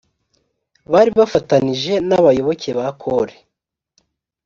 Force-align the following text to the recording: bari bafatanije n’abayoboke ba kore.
bari 0.91 1.11
bafatanije 1.19 1.93
n’abayoboke 2.07 2.69
ba 2.77 2.87
kore. 3.01 3.35